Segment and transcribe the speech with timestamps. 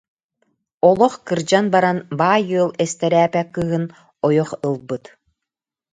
[0.87, 3.85] Олох кырдьан баран баай ыал эстэрээпэ кыыһын
[4.27, 5.03] ойох ылбыт